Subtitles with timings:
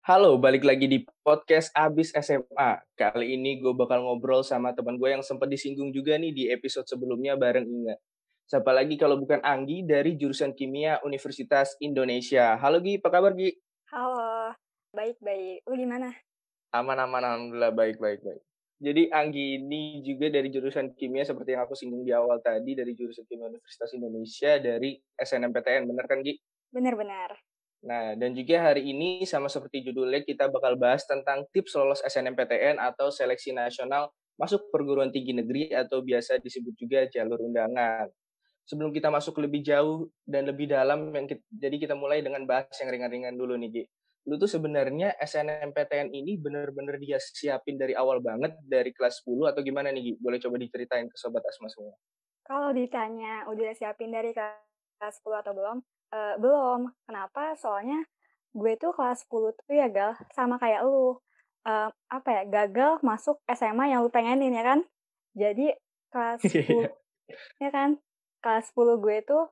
[0.00, 2.80] Halo, balik lagi di podcast Abis SMA.
[2.96, 6.88] Kali ini gue bakal ngobrol sama teman gue yang sempat disinggung juga nih di episode
[6.88, 8.00] sebelumnya bareng Inga.
[8.48, 12.56] Siapa lagi kalau bukan Anggi dari jurusan Kimia Universitas Indonesia.
[12.56, 13.52] Halo Gi, apa kabar Gi?
[13.92, 14.56] Halo,
[14.96, 15.60] baik-baik.
[15.68, 16.16] Lu gimana?
[16.72, 18.24] Aman-aman, alhamdulillah baik-baik.
[18.24, 18.42] baik.
[18.80, 22.96] Jadi Anggi ini juga dari jurusan kimia seperti yang aku singgung di awal tadi dari
[22.96, 26.40] jurusan kimia Universitas Indonesia dari SNMPTN, benar kan Gi?
[26.72, 27.49] Benar-benar.
[27.80, 32.76] Nah, dan juga hari ini sama seperti judulnya kita bakal bahas tentang tips lolos SNMPTN
[32.76, 38.08] atau seleksi nasional masuk perguruan tinggi negeri atau biasa disebut juga jalur undangan.
[38.68, 42.68] Sebelum kita masuk lebih jauh dan lebih dalam, yang kita, jadi kita mulai dengan bahas
[42.78, 43.84] yang ringan-ringan dulu nih, Gi
[44.28, 49.64] lu tuh sebenarnya SNMPTN ini bener-bener dia siapin dari awal banget dari kelas 10 atau
[49.64, 50.14] gimana nih Gi?
[50.20, 51.96] Boleh coba diceritain ke sobat Asma semua.
[52.44, 55.80] Kalau ditanya udah siapin dari kelas 10 atau belum?
[56.10, 56.90] Uh, belum.
[57.06, 57.54] Kenapa?
[57.56, 58.04] Soalnya
[58.50, 61.18] gue tuh kelas 10 tuh ya gal sama kayak lu.
[61.66, 62.42] Uh, apa ya?
[62.46, 64.80] Gagal masuk SMA yang lu pengenin ya kan?
[65.34, 65.72] Jadi
[66.10, 66.90] kelas 10
[67.62, 67.98] ya kan?
[68.42, 69.44] Kelas 10 gue tuh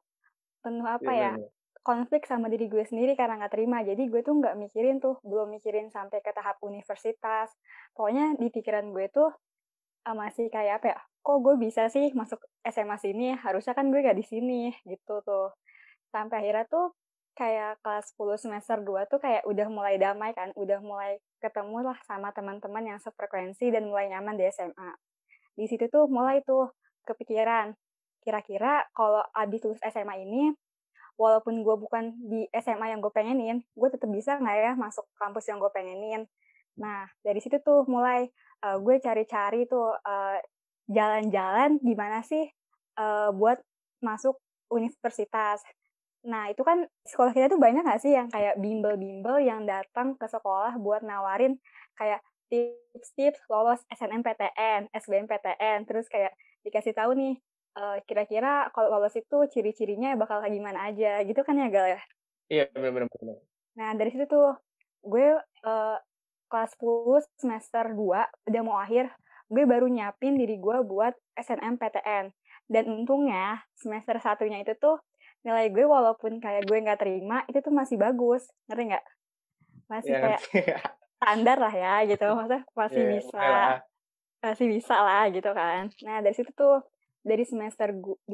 [0.63, 1.33] penuh apa ya?
[1.39, 1.49] ya?
[1.89, 3.81] konflik sama diri gue sendiri karena nggak terima.
[3.81, 7.49] Jadi gue tuh nggak mikirin tuh, belum mikirin sampai ke tahap universitas.
[7.97, 9.33] Pokoknya di pikiran gue tuh
[10.05, 10.99] uh, masih kayak apa ya?
[11.25, 13.33] Kok gue bisa sih masuk SMA sini?
[13.41, 15.57] Harusnya kan gue gak di sini gitu tuh.
[16.09, 16.97] Sampai akhirnya tuh
[17.39, 21.99] kayak kelas 10 semester 2 tuh kayak udah mulai damai kan, udah mulai ketemu lah
[22.03, 24.91] sama teman-teman yang sefrekuensi dan mulai nyaman di SMA.
[25.55, 26.75] Di situ tuh mulai tuh
[27.07, 27.79] kepikiran,
[28.27, 30.51] kira-kira kalau abis lulus SMA ini
[31.19, 35.51] walaupun gue bukan di SMA yang gue pengenin, gue tetap bisa nggak ya masuk kampus
[35.51, 36.27] yang gue pengenin.
[36.79, 38.31] Nah, dari situ tuh mulai
[38.63, 40.39] uh, gue cari-cari tuh uh,
[40.87, 42.47] jalan-jalan gimana sih
[42.99, 43.59] uh, buat
[43.99, 44.39] masuk
[44.71, 45.63] universitas.
[46.27, 50.27] Nah, itu kan sekolah kita tuh banyak gak sih yang kayak bimbel-bimbel yang datang ke
[50.27, 51.61] sekolah buat nawarin
[51.95, 56.35] kayak tips-tips lolos SNMPTN, SBMPTN, terus kayak
[56.65, 57.35] dikasih tahu nih
[57.79, 62.01] uh, kira-kira kalau lolos itu ciri-cirinya bakal kayak gimana aja gitu kan ya Gal ya?
[62.49, 63.39] Iya benar-benar.
[63.77, 64.57] Nah dari situ tuh
[65.05, 65.97] gue uh,
[66.49, 69.13] kelas 10 semester 2 udah mau akhir
[69.49, 72.33] gue baru nyiapin diri gue buat SNMPTN
[72.69, 75.01] dan untungnya semester satunya itu tuh
[75.47, 78.47] nilai gue walaupun kayak gue nggak terima itu tuh masih bagus.
[78.67, 79.05] Ngerti nggak?
[79.89, 80.41] Masih ya, kayak
[81.19, 82.27] standar lah ya gitu.
[82.37, 83.47] Maksudnya masih ya, bisa
[84.39, 85.91] masih bisa lah gitu kan.
[86.07, 86.83] Nah dari situ tuh
[87.27, 88.27] dari semester 2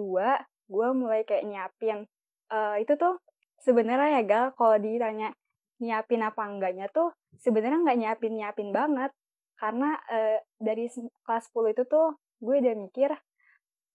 [0.64, 2.08] gue mulai kayak nyiapin
[2.52, 3.20] uh, itu tuh
[3.60, 5.32] sebenarnya ya gal kalau ditanya
[5.80, 9.10] nyiapin apa enggaknya tuh sebenarnya nggak nyiapin nyiapin banget.
[9.54, 10.90] Karena uh, dari
[11.24, 13.10] kelas 10 itu tuh gue udah mikir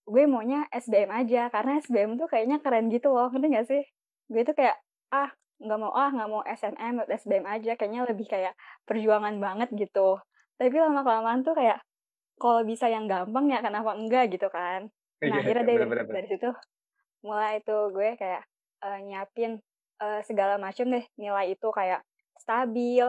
[0.10, 3.84] gue maunya SBM aja karena SBM tuh kayaknya keren gitu loh ngerti gak sih?
[4.26, 4.82] Gue tuh kayak
[5.14, 8.58] ah nggak mau ah nggak mau SNM SBM aja kayaknya lebih kayak
[8.90, 10.18] perjuangan banget gitu.
[10.58, 11.80] Tapi lama kelamaan tuh kayak
[12.40, 14.88] kalau bisa yang gampang ya kenapa enggak gitu kan?
[15.20, 16.50] Nah iya, akhirnya dari, dari situ
[17.20, 18.44] mulai itu gue kayak
[18.80, 19.60] uh, nyiapin
[20.00, 22.00] uh, segala macam deh nilai itu kayak
[22.40, 23.04] stabil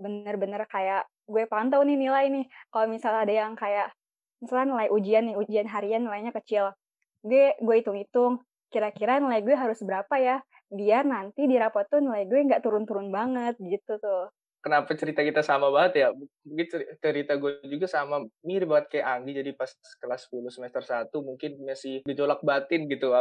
[0.00, 2.48] bener-bener kayak gue pantau nih nilai nih.
[2.72, 3.92] Kalau misalnya ada yang kayak
[4.40, 6.72] misalnya nilai ujian nih ujian harian nilainya kecil.
[7.20, 8.40] Gue gue hitung-hitung
[8.72, 10.40] kira-kira nilai gue harus berapa ya?
[10.72, 14.32] Biar nanti di rapot tuh nilai gue nggak turun-turun banget gitu tuh.
[14.60, 16.08] Kenapa cerita kita sama banget ya?
[16.44, 16.66] Mungkin
[17.00, 19.32] cerita gue juga sama mirip banget kayak Anggi.
[19.40, 23.12] Jadi pas kelas 10 semester 1 mungkin masih ditolak batin gitu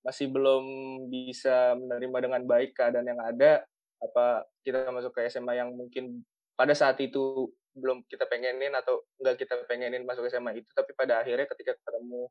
[0.00, 0.64] masih belum
[1.12, 3.62] bisa menerima dengan baik keadaan yang ada.
[4.02, 6.26] Apa kita masuk ke SMA yang mungkin
[6.58, 11.22] pada saat itu belum kita pengenin atau enggak kita pengenin masuk SMA itu tapi pada
[11.22, 12.26] akhirnya ketika ketemu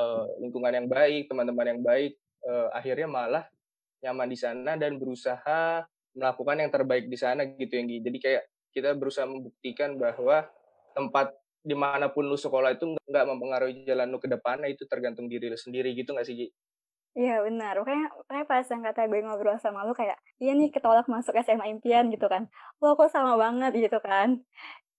[0.00, 2.12] uh, lingkungan yang baik teman-teman yang baik
[2.48, 3.44] uh, akhirnya malah
[4.00, 5.84] nyaman di sana dan berusaha
[6.16, 8.42] melakukan yang terbaik di sana gitu yang jadi kayak
[8.72, 10.46] kita berusaha membuktikan bahwa
[10.96, 15.28] tempat di mana pun lu sekolah itu nggak mempengaruhi jalan lu ke depannya itu tergantung
[15.28, 16.46] diri lu sendiri gitu nggak sih Gi?
[17.18, 21.10] Iya benar, kayak kayak pas yang kata gue ngobrol sama lu kayak, iya nih ketolak
[21.10, 22.46] masuk SMA impian gitu kan,
[22.78, 24.28] lo kok sama banget gitu kan.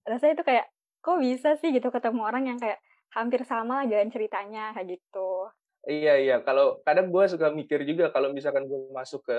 [0.10, 0.66] Rasanya itu kayak,
[1.04, 2.80] kok bisa sih gitu ketemu orang yang kayak
[3.16, 5.52] hampir sama jalan ceritanya kayak gitu.
[5.88, 9.38] Iya iya, kalau kadang gue suka mikir juga kalau misalkan gue masuk ke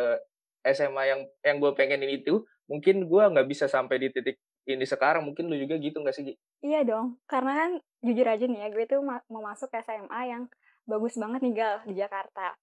[0.66, 4.36] SMA yang yang gue pengenin itu mungkin gue nggak bisa sampai di titik
[4.66, 5.22] ini sekarang.
[5.28, 7.20] Mungkin lu juga gitu nggak sih Iya dong.
[7.30, 7.70] Karena kan
[8.02, 10.42] jujur aja nih ya gue tuh mau masuk SMA yang
[10.86, 12.56] bagus banget nih gal di Jakarta.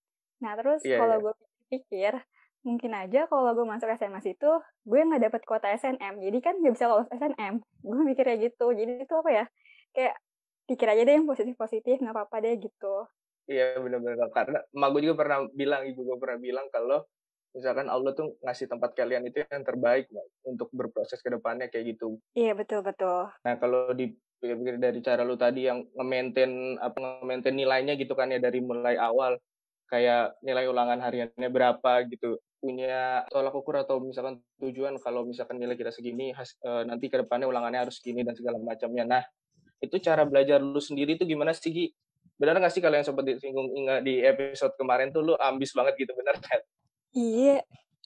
[0.44, 1.24] Nah terus yeah, kalau yeah.
[1.24, 1.34] gue
[1.70, 2.14] pikir
[2.60, 4.52] mungkin aja kalau gue masuk SMA situ
[4.84, 8.72] gue nggak dapet kuota SNM jadi kan nggak bisa lolos SNM gue mikirnya gitu.
[8.76, 9.46] Jadi itu apa ya?
[9.96, 10.16] Kayak
[10.70, 12.96] pikir aja deh yang positif positif nggak apa apa deh gitu.
[13.50, 17.02] Iya benar-benar karena emak gue juga pernah bilang ibu gue pernah bilang kalau
[17.50, 20.06] misalkan Allah tuh ngasih tempat kalian itu yang terbaik
[20.46, 22.22] untuk berproses ke depannya kayak gitu.
[22.38, 23.34] Iya betul betul.
[23.42, 23.90] Nah kalau
[24.40, 28.96] dipikir dari cara lu tadi yang nge-maintain apa nge-maintain nilainya gitu kan ya dari mulai
[28.96, 29.36] awal
[29.92, 35.80] kayak nilai ulangan hariannya berapa gitu punya tolak ukur atau misalkan tujuan kalau misalkan nilai
[35.80, 39.08] kita segini has, e, nanti ke depannya ulangannya harus segini dan segala macamnya.
[39.08, 39.24] Nah
[39.80, 41.88] itu cara belajar lu sendiri itu gimana sih Gi?
[42.36, 45.96] Benar nggak sih kalau yang sempat disinggung ingat di episode kemarin tuh lu ambis banget
[46.04, 46.60] gitu benar kan?
[47.16, 47.64] Iya,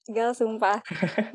[0.09, 0.85] gal sumpah.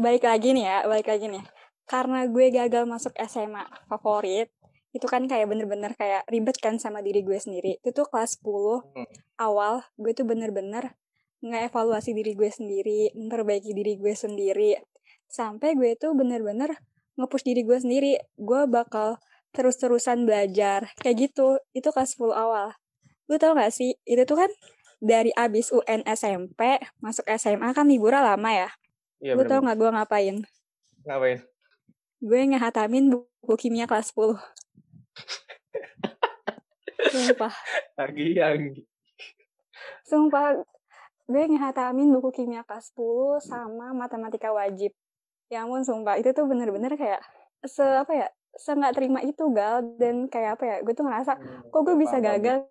[0.03, 1.45] balik lagi nih ya, balik lagi nih.
[1.91, 4.51] Karena gue gagal masuk SMA favorit,
[4.97, 7.77] itu kan kayak bener-bener kayak ribet kan sama diri gue sendiri.
[7.85, 8.49] Itu tuh kelas 10
[8.97, 9.07] hmm.
[9.41, 10.97] awal, gue tuh bener-bener
[11.45, 14.81] ngevaluasi diri gue sendiri, memperbaiki diri gue sendiri.
[15.29, 16.81] Sampai gue tuh bener-bener
[17.21, 18.17] ngepush diri gue sendiri.
[18.41, 19.21] Gue bakal
[19.53, 20.91] terus-terusan belajar.
[21.05, 22.73] Kayak gitu, itu kelas 10 awal.
[23.29, 24.51] Lu tau gak sih, itu tuh kan
[24.99, 28.71] dari abis UN SMP masuk SMA kan liburan lama ya.
[29.21, 30.37] Iya, Lu tau gak gue ngapain?
[31.05, 31.39] Ngapain?
[32.19, 34.39] Gue ngehatamin buku kimia kelas 10.
[37.13, 37.55] Sumpah.
[37.99, 38.75] Lagi yang
[40.09, 40.57] Sumpah,
[41.29, 44.93] gue ngehatamin buku kimia kelas 10 sama matematika wajib.
[45.49, 46.17] Ya ampun, sumpah.
[46.21, 47.21] Itu tuh bener-bener kayak
[47.67, 51.39] se apa ya se nggak terima itu gal dan kayak apa ya gue tuh ngerasa
[51.39, 52.67] hmm, kok gue bisa gagal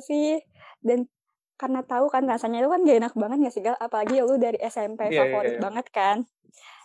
[0.00, 0.40] sih
[0.84, 1.08] dan
[1.56, 4.60] karena tahu kan rasanya itu kan gak enak banget gak sih gal apalagi lu dari
[4.60, 5.64] SMP yeah, iya, favorit yeah, yeah.
[5.64, 6.16] banget kan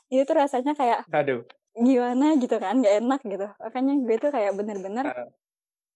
[0.07, 1.43] itu tuh rasanya kayak aduh
[1.75, 3.47] gimana gitu kan gak enak gitu.
[3.59, 5.29] Makanya gue tuh kayak bener-bener uh.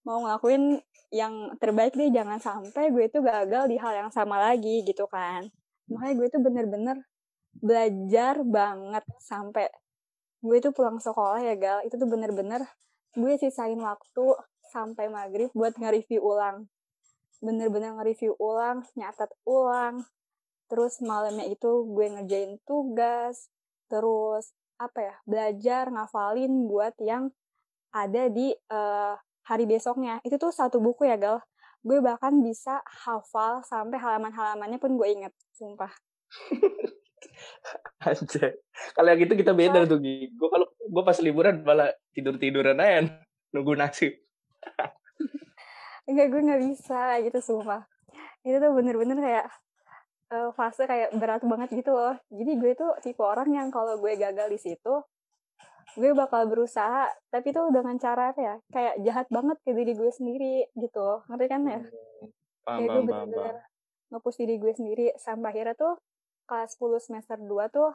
[0.06, 0.80] mau ngelakuin
[1.14, 5.48] yang terbaik deh jangan sampai gue tuh gagal di hal yang sama lagi gitu kan.
[5.92, 6.96] Makanya gue tuh bener-bener
[7.56, 9.68] belajar banget sampai
[10.44, 11.78] gue tuh pulang sekolah ya gal.
[11.84, 12.64] Itu tuh bener-bener
[13.16, 14.26] gue sisain waktu
[14.72, 16.68] sampai maghrib buat nge-review ulang.
[17.40, 20.04] Bener-bener nge-review ulang, nyatet ulang,
[20.66, 23.48] terus malamnya itu gue ngerjain tugas,
[23.86, 27.32] terus apa ya, belajar ngafalin buat yang
[27.92, 29.16] ada di uh,
[29.48, 30.20] hari besoknya.
[30.22, 31.38] Itu tuh satu buku ya, Gal.
[31.80, 35.92] Gue bahkan bisa hafal sampai halaman-halamannya pun gue inget, sumpah.
[38.06, 38.58] Anjay.
[38.92, 43.26] Kalau yang itu kita beda tuh, Gue kalau gue pas liburan malah tidur-tiduran aja
[43.56, 44.12] nunggu nasib
[46.06, 47.82] enggak gue nggak bisa gitu sumpah
[48.46, 49.46] itu tuh bener-bener kayak
[50.32, 52.16] uh, fase kayak berat banget gitu loh.
[52.32, 54.94] Jadi gue tuh tipe orang yang kalau gue gagal di situ
[55.96, 60.10] gue bakal berusaha tapi tuh dengan cara apa ya kayak jahat banget ke diri gue
[60.12, 61.24] sendiri gitu.
[61.30, 61.80] Ngerti kan ya?
[61.80, 62.28] Hmm,
[62.66, 63.56] paham, kayak gue bener-bener
[64.12, 65.06] ngepus diri gue sendiri.
[65.16, 65.94] Sampai akhirnya tuh
[66.46, 67.90] kelas 10 semester 2 tuh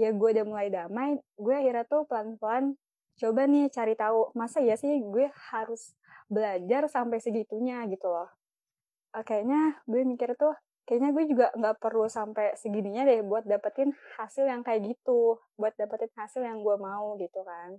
[0.00, 2.80] ya gue udah mulai damai gue akhirnya tuh pelan-pelan
[3.20, 5.92] coba nih cari tahu masa ya sih gue harus
[6.32, 8.32] belajar sampai segitunya gitu loh.
[9.12, 10.56] Uh, kayaknya gue mikir tuh
[10.86, 15.72] kayaknya gue juga nggak perlu sampai segininya deh buat dapetin hasil yang kayak gitu buat
[15.78, 17.78] dapetin hasil yang gue mau gitu kan.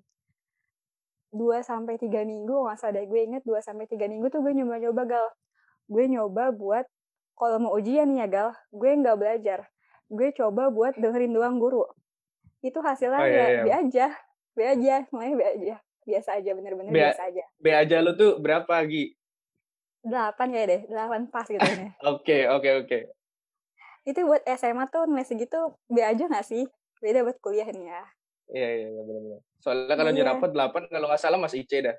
[1.33, 4.53] Dua sampai tiga minggu nggak usah deh gue inget dua sampai tiga minggu tuh gue
[4.55, 5.27] nyoba-nyoba gal.
[5.91, 6.85] Gue nyoba buat
[7.33, 9.59] kalau mau ujian nih ya gal gue nggak belajar.
[10.07, 11.83] Gue coba buat dengerin doang guru.
[12.63, 13.75] Itu hasilnya oh, iya, ya iya.
[13.83, 14.07] aja
[14.53, 15.75] B aja semuanya B aja.
[16.03, 17.44] Biasa aja bener-bener biasa aja.
[17.57, 19.17] B aja lu tuh berapa Gi?
[20.03, 21.89] Delapan ya deh delapan pas gitu ya.
[22.11, 23.00] Oke oke oke.
[24.03, 26.67] Itu buat SMA tuh nilai segitu B aja gak sih?
[27.00, 28.04] Beda buat kuliah nih ya.
[28.51, 30.28] Iya iya iya benar-benar soalnya kalau iya.
[30.28, 31.95] rapat delapan kalau nggak salah masih IC dah.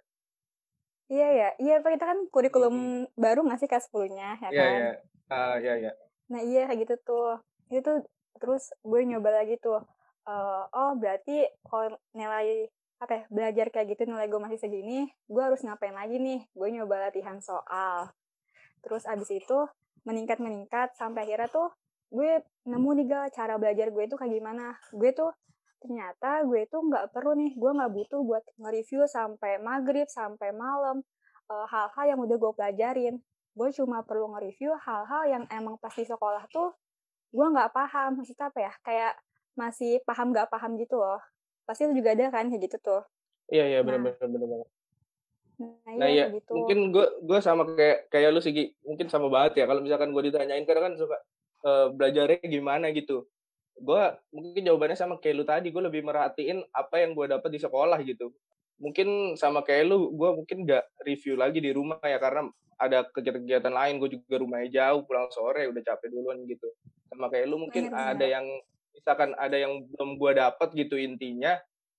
[1.09, 1.49] Iya iya.
[1.57, 3.17] Iya pak kita kan kurikulum hmm.
[3.17, 4.77] baru nggak sih kelas sepuluhnya ya iya, kan?
[4.77, 4.93] iya.
[5.33, 5.93] Uh, iya iya.
[6.29, 7.41] Nah iya kayak gitu tuh.
[7.73, 8.05] Itu
[8.37, 9.81] terus gue nyoba lagi tuh.
[10.29, 12.69] Uh, oh berarti kalau nilai
[13.05, 16.41] apa ya, belajar kayak gitu nilai gue masih segini, gue harus ngapain lagi nih?
[16.57, 18.11] Gue nyoba latihan soal.
[18.81, 19.59] Terus abis itu
[20.09, 21.69] meningkat-meningkat sampai akhirnya tuh
[22.13, 24.77] gue nemu nih gal cara belajar gue tuh kayak gimana.
[24.93, 25.31] Gue tuh
[25.85, 31.05] ternyata gue tuh nggak perlu nih, gue nggak butuh buat nge-review sampai maghrib, sampai malam,
[31.53, 33.15] uh, hal-hal yang udah gue pelajarin.
[33.53, 36.73] Gue cuma perlu nge-review hal-hal yang emang pas di sekolah tuh
[37.31, 38.17] gue nggak paham.
[38.17, 39.15] Maksudnya apa ya, kayak
[39.55, 41.23] masih paham gak paham gitu loh
[41.65, 43.03] pasti itu juga ada kan kayak gitu tuh.
[43.49, 44.13] Iya iya benar nah.
[44.17, 44.59] benar benar
[45.55, 46.51] nah, nah iya, gitu.
[46.51, 48.53] mungkin gue gue sama kayak kayak lu sih
[48.83, 49.65] mungkin sama banget ya.
[49.69, 51.17] Kalau misalkan gue ditanyain karena kan suka
[51.65, 53.27] uh, belajarnya gimana gitu.
[53.75, 57.61] Gue mungkin jawabannya sama kayak lu tadi gue lebih merhatiin apa yang gue dapat di
[57.63, 58.35] sekolah gitu.
[58.83, 63.71] Mungkin sama kayak lu gue mungkin gak review lagi di rumah ya karena ada kegiatan-kegiatan
[63.71, 64.03] lain.
[64.03, 66.67] Gue juga rumahnya jauh pulang sore udah capek duluan gitu.
[67.07, 68.47] Sama kayak lu mungkin bener, ada yang
[68.95, 71.59] misalkan ada yang belum gue dapat gitu intinya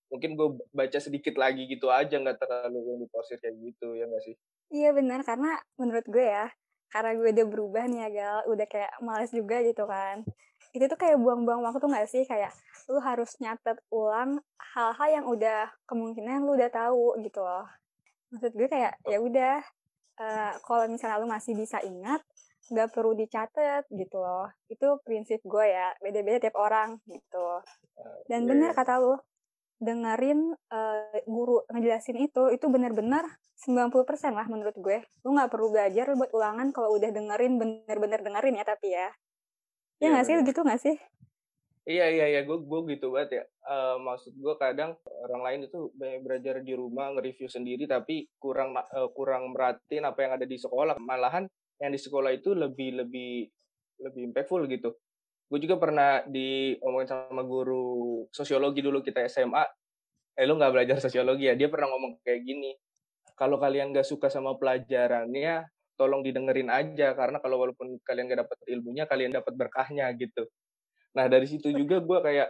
[0.10, 4.24] mungkin gue baca sedikit lagi gitu aja nggak terlalu yang diporsir kayak gitu ya nggak
[4.24, 4.36] sih?
[4.72, 6.48] Iya benar karena menurut gue ya
[6.94, 10.24] karena gue udah berubah nih ya gal udah kayak males juga gitu kan.
[10.72, 12.24] Itu tuh kayak buang-buang waktu nggak sih?
[12.24, 12.56] Kayak
[12.88, 14.40] lu harus nyatet ulang
[14.76, 17.66] hal-hal yang udah kemungkinan lu udah tahu gitu loh.
[18.32, 19.64] Maksud gue kayak ya udah
[20.22, 22.22] uh, kalau misalnya lu masih bisa ingat
[22.72, 27.62] nggak perlu dicatat gitu loh itu prinsip gue ya beda-beda tiap orang gitu
[28.26, 28.78] dan iya, benar iya.
[28.78, 29.16] kata lu
[29.80, 35.04] dengerin uh, guru ngejelasin itu itu benar-benar 90% lah menurut gue.
[35.24, 39.08] Lu nggak perlu belajar buat ulangan kalau udah dengerin bener-bener dengerin ya tapi ya.
[40.00, 40.96] Ya iya, nggak sih gitu nggak sih?
[41.86, 43.44] Iya iya iya gue gue gitu banget ya.
[43.64, 48.76] Uh, maksud gue kadang orang lain itu banyak belajar di rumah nge-review sendiri tapi kurang
[48.76, 51.00] uh, kurang merhatiin apa yang ada di sekolah.
[51.00, 51.48] Malahan
[51.82, 53.50] yang di sekolah itu lebih lebih
[54.02, 54.96] lebih impactful gitu.
[55.46, 59.64] Gue juga pernah diomongin sama guru sosiologi dulu kita SMA.
[60.36, 61.56] Eh lu nggak belajar sosiologi ya?
[61.56, 62.72] Dia pernah ngomong kayak gini.
[63.36, 65.68] Kalau kalian nggak suka sama pelajarannya,
[66.00, 70.48] tolong didengerin aja karena kalau walaupun kalian gak dapat ilmunya, kalian dapat berkahnya gitu
[71.16, 72.50] Nah dari situ juga gue kayak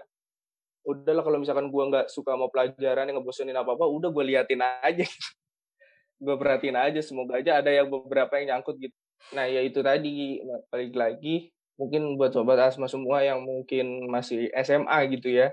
[0.86, 4.62] udahlah kalau misalkan gue nggak suka mau pelajaran yang ngebosenin apa apa, udah gue liatin
[4.62, 5.06] aja.
[6.26, 8.98] gue perhatiin aja, semoga aja ada yang beberapa yang nyangkut gitu.
[9.34, 14.96] Nah ya itu tadi balik lagi mungkin buat sobat asma semua yang mungkin masih SMA
[15.12, 15.52] gitu ya,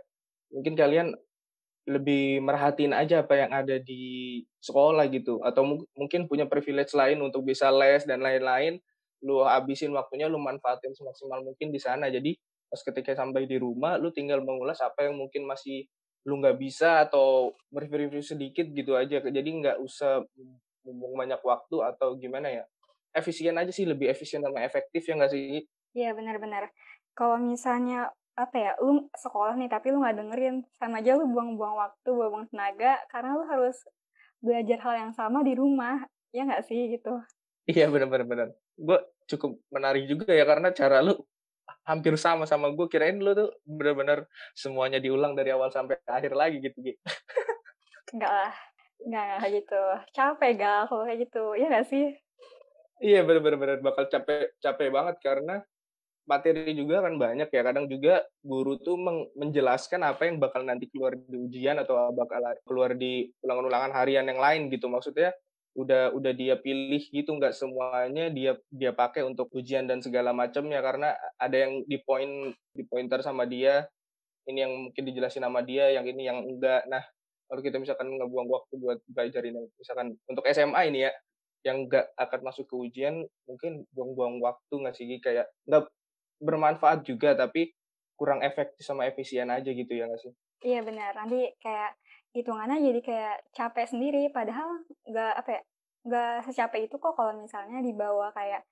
[0.55, 1.19] mungkin kalian
[1.83, 7.43] lebih merhatiin aja apa yang ada di sekolah gitu atau mungkin punya privilege lain untuk
[7.43, 8.79] bisa les dan lain-lain
[9.27, 12.07] lu habisin waktunya lu manfaatin semaksimal mungkin di sana.
[12.11, 12.39] Jadi
[12.71, 15.87] pas ketika sampai di rumah lu tinggal mengulas apa yang mungkin masih
[16.27, 19.19] lu nggak bisa atau mereview-review sedikit gitu aja.
[19.23, 20.23] Jadi nggak usah
[20.87, 22.65] bumbung banyak waktu atau gimana ya
[23.13, 25.65] efisien aja sih lebih efisien sama efektif ya nggak sih?
[25.93, 26.73] Iya benar-benar
[27.13, 31.77] kalau misalnya apa ya lu sekolah nih tapi lu nggak dengerin sama aja lu buang-buang
[31.77, 33.77] waktu buang-buang tenaga karena lu harus
[34.41, 36.01] belajar hal yang sama di rumah
[36.33, 37.21] ya nggak sih gitu?
[37.69, 41.15] Iya benar-benar benar gue cukup menarik juga ya karena cara lu
[41.85, 44.25] hampir sama sama gue kirain lu tuh bener-bener
[44.57, 46.99] semuanya diulang dari awal sampai akhir lagi gitu gitu
[48.13, 48.53] enggak lah
[49.03, 49.83] enggak gitu.
[50.15, 51.45] Capek gal kalau kayak gitu.
[51.59, 52.15] Ya gak sih
[53.03, 55.61] iya bener-bener bakal capek capek banget karena
[56.27, 57.63] materi juga kan banyak ya.
[57.67, 58.97] Kadang juga guru tuh
[59.35, 64.39] menjelaskan apa yang bakal nanti keluar di ujian atau bakal keluar di ulangan-ulangan harian yang
[64.39, 64.87] lain gitu.
[64.87, 65.35] Maksudnya
[65.75, 67.31] udah udah dia pilih gitu.
[67.35, 70.79] Nggak semuanya dia dia pakai untuk ujian dan segala macamnya.
[70.79, 73.87] Karena ada yang di point di pointer sama dia
[74.47, 76.87] ini yang mungkin dijelasin sama dia yang ini yang enggak.
[76.87, 77.03] Nah
[77.51, 81.13] kalau kita misalkan ngebuang waktu buat belajar ini misalkan untuk SMA ini ya
[81.63, 85.07] yang enggak akan masuk ke ujian mungkin buang-buang waktu nggak sih?
[85.23, 85.89] Kayak nggak
[86.43, 87.71] bermanfaat juga tapi
[88.19, 90.33] kurang efektif sama efisien aja gitu ya nggak sih?
[90.63, 91.15] Iya benar.
[91.19, 91.99] Nanti kayak
[92.33, 95.63] hitungannya jadi kayak capek sendiri padahal nggak apa ya
[96.03, 98.67] nggak secapek itu kok kalau misalnya dibawa kayak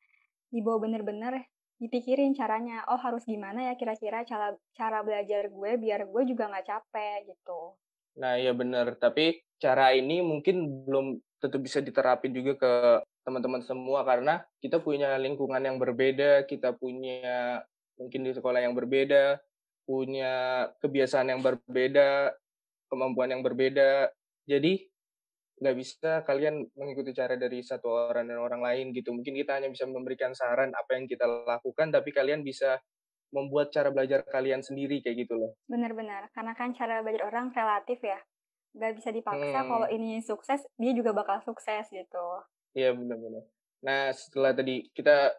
[0.50, 1.46] dibawa bener-bener
[1.80, 6.66] dipikirin caranya oh harus gimana ya kira-kira cara cara belajar gue biar gue juga nggak
[6.66, 7.78] capek gitu.
[8.20, 12.72] Nah iya bener tapi cara ini mungkin belum tentu bisa diterapin juga ke
[13.24, 17.64] teman-teman semua karena kita punya lingkungan yang berbeda kita punya
[17.96, 19.40] mungkin di sekolah yang berbeda
[19.88, 22.30] punya kebiasaan yang berbeda
[22.90, 24.10] kemampuan yang berbeda.
[24.46, 24.82] Jadi
[25.60, 29.14] nggak bisa kalian mengikuti cara dari satu orang dan orang lain gitu.
[29.14, 32.82] Mungkin kita hanya bisa memberikan saran apa yang kita lakukan, tapi kalian bisa
[33.30, 35.54] membuat cara belajar kalian sendiri kayak gitu loh.
[35.70, 38.18] Benar-benar, karena kan cara belajar orang relatif ya.
[38.76, 39.68] Nggak bisa dipaksa hmm.
[39.68, 42.26] kalau ini sukses, dia juga bakal sukses gitu.
[42.74, 43.44] Iya benar-benar.
[43.82, 45.34] Nah setelah tadi kita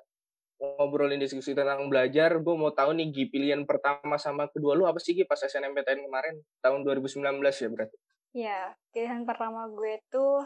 [0.61, 5.01] ngobrolin diskusi tentang belajar, gue mau tahu nih Gi, pilihan pertama sama kedua lu apa
[5.01, 7.97] sih Gi pas SNMPTN kemarin tahun 2019 ya berarti?
[8.31, 8.59] Iya,
[8.93, 10.45] pilihan pertama gue tuh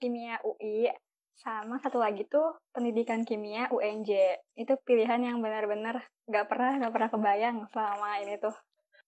[0.00, 0.90] kimia UI
[1.38, 4.40] sama satu lagi tuh pendidikan kimia UNJ.
[4.58, 8.54] Itu pilihan yang benar-benar gak pernah gak pernah kebayang selama ini tuh.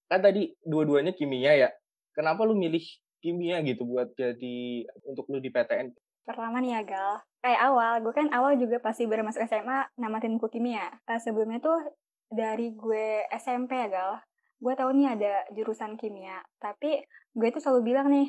[0.07, 1.71] Kan tadi dua-duanya kimia ya.
[2.15, 2.85] Kenapa lu milih
[3.25, 5.97] kimia gitu buat jadi untuk lu di PTN?
[6.29, 10.37] Pertama nih ya Gal, kayak awal, gue kan awal juga pasti baru masuk SMA namatin
[10.37, 10.93] buku kimia.
[11.09, 11.81] Sebelumnya tuh
[12.29, 14.13] dari gue SMP ya Gal,
[14.61, 16.45] gue tahu nih ada jurusan kimia.
[16.61, 17.01] Tapi
[17.33, 18.29] gue tuh selalu bilang nih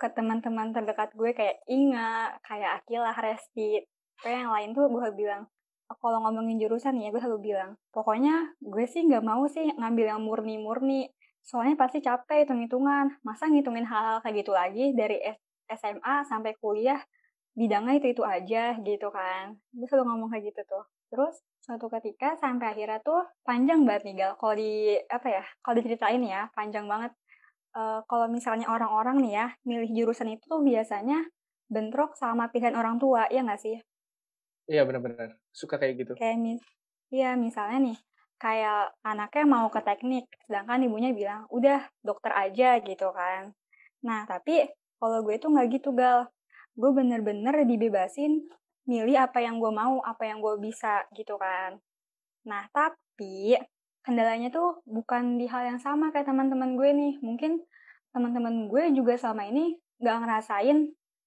[0.00, 3.84] ke teman-teman terdekat gue kayak Inga, kayak Akila, Resti,
[4.24, 5.44] kayak yang lain tuh gue bilang,
[5.88, 10.22] kalau ngomongin jurusan ya gue selalu bilang, pokoknya gue sih nggak mau sih ngambil yang
[10.24, 11.08] murni-murni,
[11.42, 15.18] soalnya pasti capek hitung-hitungan, masa ngitungin hal-hal kayak gitu lagi dari
[15.70, 17.00] SMA sampai kuliah,
[17.54, 19.58] bidangnya itu itu aja gitu kan.
[19.74, 20.84] Gue selalu ngomong kayak gitu tuh.
[21.10, 24.32] Terus suatu ketika sampai akhirnya tuh panjang banget nih gal.
[24.38, 27.12] Kalau di apa ya kalau diceritain ya panjang banget.
[27.70, 31.22] Uh, kalau misalnya orang-orang nih ya milih jurusan itu tuh biasanya
[31.70, 33.78] bentrok sama pilihan orang tua ya nggak sih?
[34.66, 35.38] Iya benar-benar.
[35.54, 36.12] Suka kayak gitu.
[36.18, 36.62] Kayak mis
[37.10, 37.98] Iya, misalnya nih,
[38.40, 43.52] kayak anaknya mau ke teknik, sedangkan ibunya bilang, udah dokter aja gitu kan.
[44.00, 44.64] Nah, tapi
[44.96, 46.32] kalau gue tuh nggak gitu, Gal.
[46.72, 48.48] Gue bener-bener dibebasin
[48.88, 51.76] milih apa yang gue mau, apa yang gue bisa gitu kan.
[52.48, 53.60] Nah, tapi
[54.00, 57.14] kendalanya tuh bukan di hal yang sama kayak teman-teman gue nih.
[57.20, 57.60] Mungkin
[58.16, 60.78] teman-teman gue juga selama ini nggak ngerasain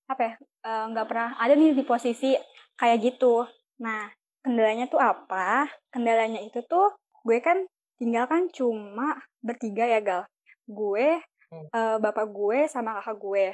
[0.10, 2.34] apa ya, eh, nggak pernah ada nih di posisi
[2.75, 3.46] kayak gitu.
[3.86, 4.10] Nah,
[4.41, 5.70] kendalanya tuh apa?
[5.93, 6.89] Kendalanya itu tuh
[7.23, 7.57] gue kan
[7.97, 10.21] tinggal kan cuma bertiga ya gal.
[10.67, 11.19] Gue
[11.51, 11.67] hmm.
[11.71, 13.45] uh, bapak gue sama kakak gue.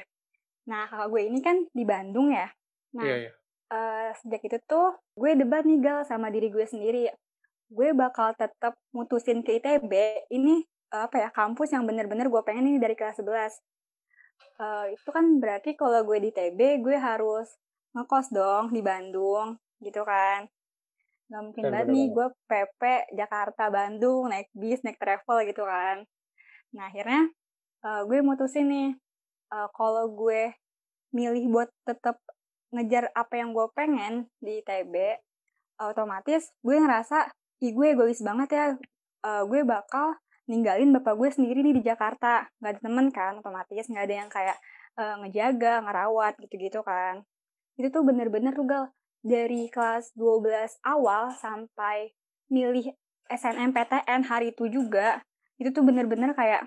[0.68, 2.50] Nah kakak gue ini kan di Bandung ya.
[2.94, 3.34] Nah yeah, yeah.
[3.70, 7.06] Uh, sejak itu tuh gue debat nih gal sama diri gue sendiri.
[7.70, 9.94] Gue bakal tetap mutusin ke ITB
[10.34, 13.30] ini uh, apa ya kampus yang bener-bener gue pengen ini dari kelas 11
[14.60, 17.56] uh, itu kan berarti kalau gue di ITB gue harus
[17.96, 20.46] ngekos dong di Bandung gitu kan
[21.30, 22.82] Gak mungkin banget nih gue PP
[23.14, 26.02] Jakarta Bandung naik bis naik travel gitu kan.
[26.74, 27.30] Nah akhirnya
[27.86, 28.90] uh, gue mutusin nih
[29.54, 30.50] uh, kalau gue
[31.14, 32.18] milih buat tetap
[32.74, 34.94] ngejar apa yang gue pengen di ITB,
[35.82, 37.30] otomatis gue ngerasa
[37.62, 38.66] ih gue egois banget ya.
[39.20, 40.18] Uh, gue bakal
[40.50, 42.50] ninggalin bapak gue sendiri nih di Jakarta.
[42.58, 44.58] Gak ada temen kan otomatis, gak ada yang kayak
[44.98, 47.22] uh, ngejaga, ngerawat gitu-gitu kan.
[47.78, 48.84] Itu tuh bener-bener tuh gal
[49.20, 52.12] dari kelas 12 awal sampai
[52.48, 52.92] milih
[53.30, 55.22] SNMPTN hari itu juga
[55.60, 56.66] itu tuh bener-bener kayak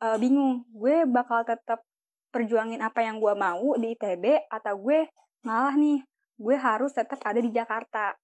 [0.00, 0.64] uh, bingung.
[0.70, 1.82] Gue bakal tetap
[2.30, 5.10] perjuangin apa yang gue mau di ITB atau gue
[5.42, 6.00] malah nih
[6.40, 8.14] gue harus tetap ada di Jakarta.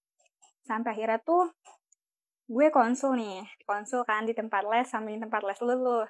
[0.66, 1.50] Sampai akhirnya tuh
[2.46, 6.06] gue konsul nih konsul kan di tempat les sambil di tempat les lu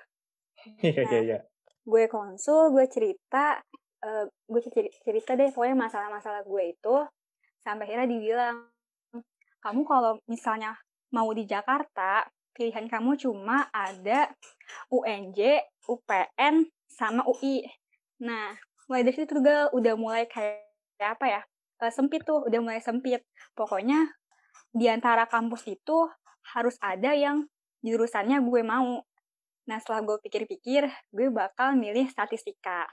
[0.84, 1.38] iya iya iya.
[1.80, 3.56] gue konsul gue cerita
[4.04, 4.60] uh, gue
[5.00, 6.96] cerita deh pokoknya masalah-masalah gue itu
[7.66, 8.56] sampai akhirnya dibilang
[9.58, 10.78] kamu kalau misalnya
[11.10, 12.22] mau di Jakarta
[12.54, 14.30] pilihan kamu cuma ada
[14.88, 17.66] UNJ, UPN, sama UI.
[18.22, 18.56] Nah,
[18.88, 20.64] mulai dari situ juga udah mulai kayak
[21.02, 21.40] apa ya,
[21.84, 23.20] uh, sempit tuh, udah mulai sempit.
[23.52, 24.08] Pokoknya
[24.72, 26.08] di antara kampus itu
[26.56, 27.44] harus ada yang
[27.84, 29.04] jurusannya gue mau.
[29.68, 32.88] Nah, setelah gue pikir-pikir, gue bakal milih statistika.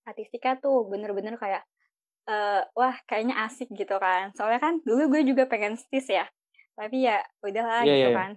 [0.00, 1.66] Statistika tuh bener-bener kayak
[2.28, 4.32] uh, wah kayaknya asik gitu kan.
[4.36, 6.28] Soalnya kan dulu gue juga pengen stis ya.
[6.74, 8.16] Tapi ya udahlah yeah, gitu yeah.
[8.16, 8.30] kan.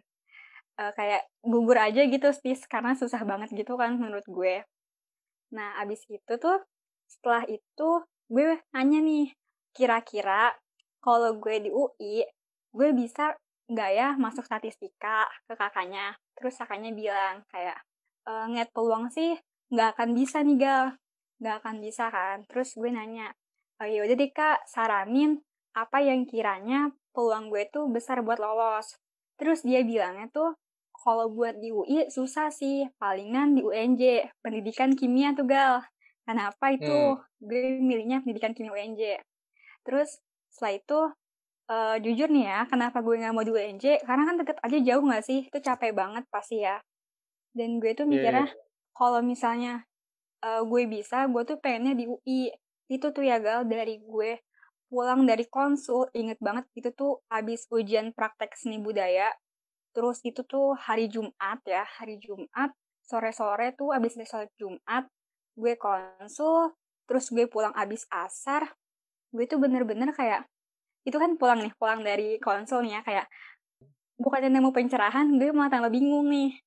[0.77, 4.61] Uh, kayak gugur aja gitu stis karena susah banget gitu kan menurut gue.
[5.55, 6.59] Nah, abis itu tuh
[7.07, 7.89] setelah itu
[8.27, 9.31] gue nanya nih,
[9.71, 10.51] kira-kira
[10.99, 12.27] kalau gue di UI,
[12.75, 13.31] gue bisa
[13.67, 16.19] nggak ya masuk statistika ke kakaknya?
[16.35, 17.79] Terus kakaknya bilang kayak,
[18.27, 19.39] e, ngeliat peluang sih
[19.71, 20.85] nggak akan bisa nih gal,
[21.39, 22.43] nggak akan bisa kan.
[22.51, 23.31] Terus gue nanya,
[23.81, 25.41] oh ya udah deh kak saranin
[25.77, 28.97] apa yang kiranya peluang gue tuh besar buat lolos.
[29.37, 30.57] Terus dia bilangnya tuh
[30.97, 35.85] kalau buat di UI susah sih palingan di UNJ pendidikan kimia tuh gal.
[36.25, 37.17] Kenapa itu?
[37.17, 37.21] Hmm.
[37.37, 39.21] gue milihnya pendidikan kimia UNJ
[39.87, 40.19] terus
[40.51, 40.99] setelah itu
[41.71, 45.03] uh, jujur nih ya kenapa gue nggak mau di UNJ karena kan tetap aja jauh
[45.07, 45.47] nggak sih?
[45.47, 46.83] Itu capek banget pasti ya.
[47.55, 48.51] Dan gue tuh iya, mikirnya yeah.
[48.91, 49.87] kalau misalnya
[50.43, 52.51] uh, gue bisa gue tuh pengennya di UI
[52.87, 54.39] itu tuh ya gal dari gue
[54.87, 59.31] pulang dari konsul inget banget itu tuh habis ujian praktek seni budaya.
[59.91, 62.71] Terus itu tuh hari Jumat ya hari Jumat
[63.07, 65.07] sore-sore tuh abis sholat Jumat
[65.57, 66.75] gue konsul
[67.07, 68.67] terus gue pulang abis asar
[69.31, 70.45] gue tuh bener-bener kayak
[71.07, 73.25] itu kan pulang nih pulang dari konsul nih ya kayak
[74.19, 76.57] bukannya nemu pencerahan gue malah tambah bingung nih.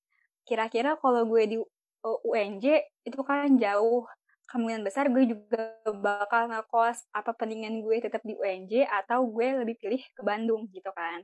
[0.46, 1.56] Kira-kira kalau gue di
[2.02, 2.64] UNJ
[3.04, 4.06] itu kan jauh
[4.50, 9.78] kemungkinan besar gue juga bakal ngekos apa pendingan gue tetap di UNJ atau gue lebih
[9.78, 11.22] pilih ke Bandung gitu kan.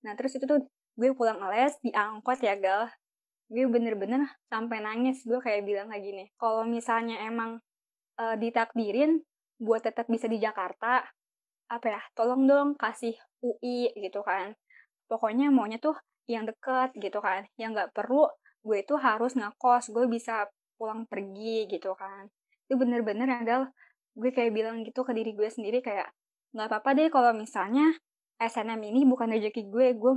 [0.00, 0.64] Nah terus itu tuh
[0.96, 2.88] gue pulang les di angkot ya gal.
[3.52, 6.24] Gue bener-bener sampai nangis gue kayak bilang kayak gini.
[6.40, 7.60] Kalau misalnya emang
[8.16, 9.20] uh, ditakdirin
[9.60, 11.04] buat tetap bisa di Jakarta,
[11.68, 14.56] apa ya, tolong dong kasih UI gitu kan.
[15.04, 18.24] Pokoknya maunya tuh yang deket gitu kan, yang nggak perlu
[18.64, 20.48] gue itu harus ngekos, gue bisa
[20.80, 22.32] pulang pergi gitu kan
[22.68, 23.68] itu bener-bener adalah
[24.14, 26.08] gue kayak bilang gitu ke diri gue sendiri kayak
[26.54, 27.92] nggak apa-apa deh kalau misalnya
[28.38, 30.12] SNM ini bukan rezeki gue gue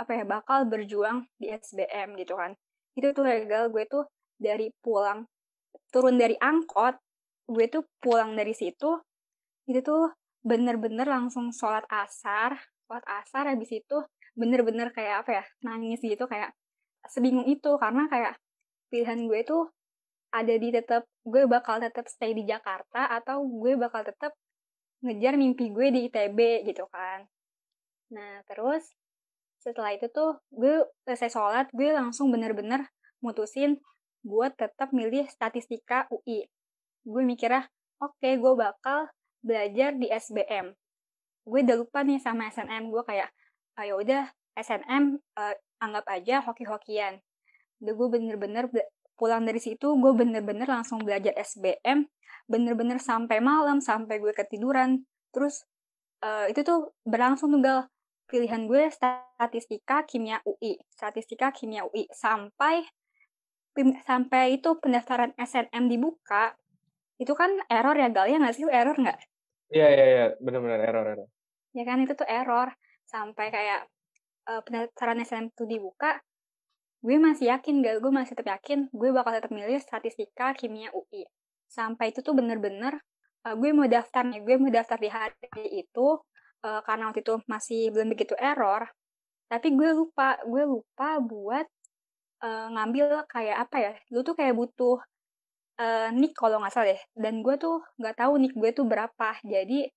[0.00, 2.56] apa ya bakal berjuang di SBM gitu kan.
[2.96, 4.08] Itu tuh legal gue tuh
[4.40, 5.28] dari pulang
[5.92, 6.96] turun dari angkot
[7.50, 8.94] gue tuh pulang dari situ
[9.66, 12.54] itu tuh bener-bener langsung sholat asar
[12.86, 13.98] sholat asar habis itu
[14.38, 16.54] bener-bener kayak apa ya nangis gitu kayak
[17.08, 17.76] sebingung itu.
[17.78, 18.36] Karena kayak
[18.90, 19.70] pilihan gue tuh
[20.30, 24.34] ada di tetap gue bakal tetap stay di Jakarta atau gue bakal tetap
[25.02, 27.26] ngejar mimpi gue di ITB gitu kan.
[28.14, 28.94] Nah, terus
[29.60, 32.88] setelah itu tuh gue selesai sholat gue langsung bener-bener
[33.20, 33.76] mutusin
[34.24, 36.48] buat tetap milih statistika UI
[37.04, 37.68] gue mikirnya
[38.00, 39.12] oke okay, gue bakal
[39.44, 40.72] belajar di SBM
[41.44, 43.28] gue udah lupa nih sama SNM gue kayak
[43.80, 44.22] ayo ah, ya udah
[44.60, 45.04] SNM
[45.38, 47.22] uh, eh, anggap aja hoki-hokian.
[47.80, 48.68] Udah gue bener-bener
[49.20, 52.08] pulang dari situ gue bener-bener langsung belajar SBM
[52.48, 55.04] bener-bener sampai malam sampai gue ketiduran.
[55.30, 55.68] Terus
[56.24, 57.86] uh, itu tuh berlangsung tunggal
[58.24, 62.86] pilihan gue statistika kimia UI statistika kimia UI sampai
[64.06, 66.54] sampai itu pendaftaran SNM dibuka
[67.20, 68.26] itu kan error ya gal?
[68.26, 68.64] Ya nggak sih?
[68.64, 69.18] Error nggak?
[69.70, 70.26] Iya iya iya.
[70.40, 71.28] Benar-benar error error.
[71.76, 72.00] Ya kan?
[72.00, 72.72] Itu tuh error.
[73.04, 73.84] Sampai kayak
[74.48, 76.16] uh, pendaftaran SNM itu dibuka
[77.00, 77.96] gue masih yakin gal.
[77.98, 81.24] Gue masih tetap yakin gue bakal tetap milih statistika kimia UI
[81.70, 82.98] sampai itu tuh bener-bener
[83.46, 86.18] uh, gue mau daftar nih gue mau daftar di hari itu
[86.66, 88.90] uh, karena waktu itu masih belum begitu error.
[89.46, 91.66] Tapi gue lupa gue lupa buat
[92.42, 94.98] uh, ngambil kayak apa ya lu tuh kayak butuh
[95.80, 97.02] uh, nick kalau nggak salah deh.
[97.14, 99.30] Dan gue tuh nggak tahu nick gue tuh berapa.
[99.46, 99.88] Jadi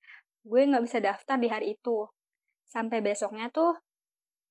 [0.43, 2.05] gue nggak bisa daftar di hari itu.
[2.69, 3.77] Sampai besoknya tuh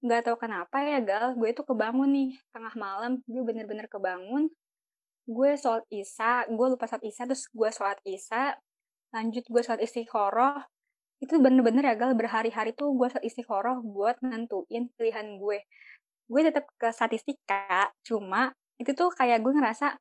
[0.02, 4.50] nggak tahu kenapa ya gal gue tuh kebangun nih tengah malam gue bener-bener kebangun.
[5.22, 8.58] Gue sholat isya gue lupa sholat isya terus gue sholat isya
[9.14, 10.58] lanjut gue sholat istiqoroh.
[11.22, 15.62] Itu bener-bener ya gal berhari-hari tuh gue istiqoroh buat nentuin pilihan gue.
[16.26, 18.50] Gue tetap ke statistika cuma
[18.82, 19.94] itu tuh kayak gue ngerasa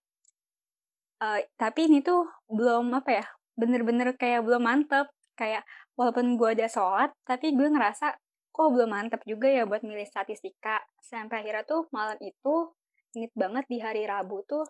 [1.22, 5.06] uh, tapi ini tuh belum apa ya bener-bener kayak belum mantep.
[5.38, 5.62] Kayak
[5.94, 8.18] walaupun gue ada sholat tapi gue ngerasa
[8.52, 10.84] kok belum mantep juga ya buat milih statistika.
[11.00, 12.72] Sampai akhirnya tuh malam itu
[13.16, 14.64] inget banget di hari Rabu tuh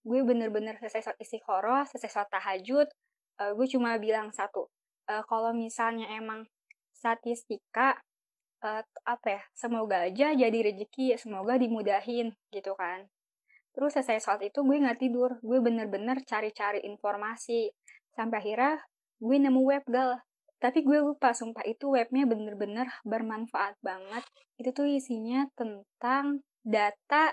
[0.00, 2.88] gue bener-bener selesai sholat istiqoroh selesai sholat tahajud
[3.42, 4.64] uh, gue cuma bilang satu
[5.12, 6.48] uh, kalau misalnya emang
[6.96, 8.00] statistika
[8.64, 13.08] uh, apa ya semoga aja jadi rezeki semoga dimudahin gitu kan.
[13.70, 17.72] Terus selesai saat itu gue nggak tidur gue bener-bener cari-cari informasi.
[18.12, 18.82] Sampai akhirnya
[19.20, 20.20] gue nemu web gal
[20.60, 24.24] tapi gue lupa sumpah itu webnya bener-bener bermanfaat banget.
[24.60, 27.32] Itu tuh isinya tentang data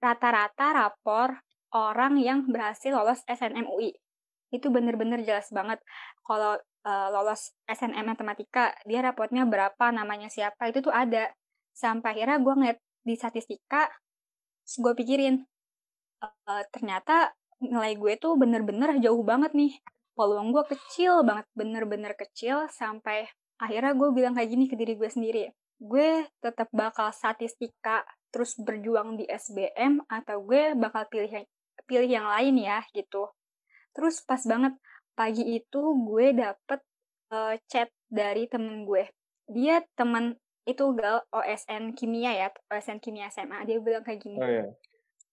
[0.00, 1.40] rata-rata rapor
[1.72, 3.96] orang yang berhasil lolos SNMUI
[4.50, 5.78] itu bener-bener jelas banget.
[6.26, 11.30] Kalau uh, lolos SNM matematika dia rapotnya berapa namanya siapa itu tuh ada.
[11.72, 13.88] Sampai akhirnya gue ngeliat di statistika
[14.66, 15.40] gue pikirin
[16.20, 19.72] uh, ternyata nilai gue tuh bener-bener jauh banget nih
[20.20, 23.24] peluang gue kecil banget bener-bener kecil sampai
[23.56, 25.48] akhirnya gue bilang kayak gini ke diri gue sendiri
[25.80, 31.48] gue tetap bakal statistika terus berjuang di SBM atau gue bakal pilih
[31.88, 33.32] pilih yang lain ya gitu
[33.94, 34.74] Terus pas banget
[35.18, 36.80] pagi itu gue dapet
[37.34, 39.10] uh, chat dari temen gue.
[39.50, 43.66] Dia temen itu gal OSN kimia ya, OSN kimia SMA.
[43.66, 44.38] Dia bilang kayak gini.
[44.38, 44.64] Oh, iya.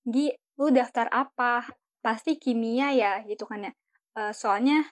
[0.07, 1.69] Gi, lu daftar apa?
[2.01, 3.73] Pasti kimia ya gitu kan ya.
[4.17, 4.89] Uh, soalnya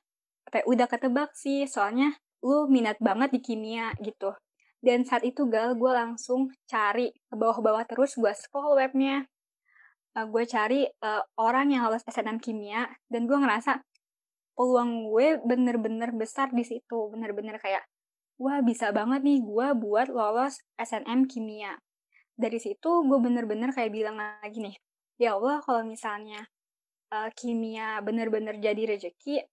[0.54, 2.14] kayak udah ketebak sih, soalnya
[2.46, 4.38] lu minat banget di kimia gitu.
[4.78, 9.26] Dan saat itu gal gue langsung cari ke bawah-bawah terus gue scroll webnya.
[10.14, 13.82] Uh, gue cari uh, orang yang lolos SNM kimia dan gue ngerasa
[14.54, 17.10] peluang gue bener-bener besar di situ.
[17.10, 17.82] Bener-bener kayak
[18.38, 21.82] wah bisa banget nih gue buat lolos SNM kimia.
[22.38, 24.78] Dari situ gue bener-bener kayak bilang lagi nih
[25.16, 26.44] ya Allah kalau misalnya
[27.12, 29.44] uh, kimia bener-bener jadi rejeki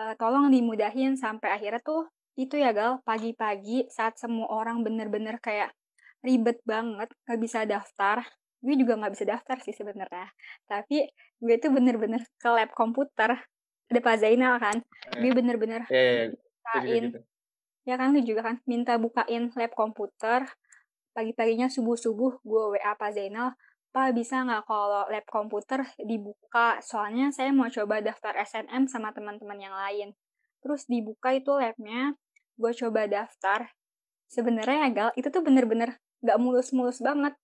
[0.00, 5.70] uh, tolong dimudahin sampai akhirnya tuh itu ya gal pagi-pagi saat semua orang bener-bener kayak
[6.24, 8.26] ribet banget gak bisa daftar
[8.64, 10.32] gue juga nggak bisa daftar sih sebenarnya
[10.64, 11.04] tapi
[11.36, 13.36] gue tuh bener-bener ke lab komputer
[13.92, 15.20] ada Pak Zainal kan eh.
[15.20, 17.18] gue bener-bener yeah, bukain gitu.
[17.84, 20.48] ya kan lu juga kan minta bukain lab komputer
[21.12, 23.52] pagi-paginya subuh-subuh gue WA Pak Zainal
[23.94, 26.82] Pak bisa nggak kalau lab komputer dibuka?
[26.82, 30.10] Soalnya saya mau coba daftar SNM sama teman-teman yang lain.
[30.58, 32.18] Terus dibuka itu labnya
[32.58, 33.70] gue coba daftar.
[34.26, 35.94] Sebenarnya ya gal itu tuh bener-bener
[36.26, 37.38] gak mulus-mulus banget.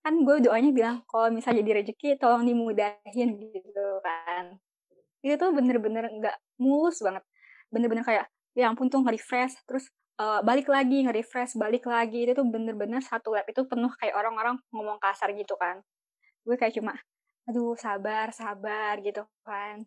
[0.00, 4.56] Kan gue doanya bilang kalau misalnya jadi rezeki tolong dimudahin gitu kan.
[5.20, 7.20] Itu tuh bener-bener nggak mulus banget.
[7.68, 12.26] Bener-bener kayak ya ampun tuh nge-refresh terus uh, balik lagi nge-refresh balik lagi.
[12.28, 15.80] Itu tuh bener-bener satu lab itu penuh kayak orang-orang ngomong kasar gitu kan.
[16.44, 16.96] Gue kayak cuma
[17.48, 19.86] aduh sabar sabar gitu kan.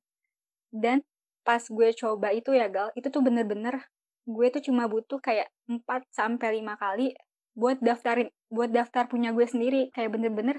[0.72, 1.04] Dan
[1.46, 3.78] pas gue coba itu ya gal itu tuh bener-bener
[4.26, 7.14] gue tuh cuma butuh kayak 4 sampai lima kali
[7.54, 9.82] buat daftarin buat daftar punya gue sendiri.
[9.94, 10.58] Kayak bener-bener